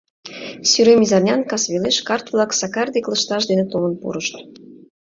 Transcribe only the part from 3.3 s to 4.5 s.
дене толын пурышт.